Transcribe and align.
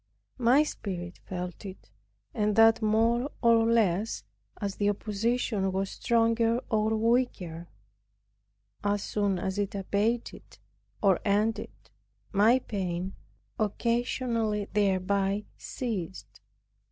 My 0.39 0.63
spirit 0.63 1.19
felt 1.29 1.63
it, 1.63 1.91
and 2.33 2.55
that 2.55 2.81
more 2.81 3.29
or 3.43 3.67
less, 3.71 4.23
as 4.59 4.77
the 4.77 4.89
opposition 4.89 5.71
was 5.71 5.91
stronger 5.91 6.59
or 6.71 6.97
weaker; 6.97 7.67
as 8.83 9.03
soon 9.03 9.37
as 9.37 9.59
it 9.59 9.75
abated 9.75 10.57
or 11.03 11.19
ended, 11.23 11.69
my 12.31 12.57
pain, 12.57 13.13
occasioned 13.59 14.69
thereby, 14.73 15.45
ceased. 15.55 16.41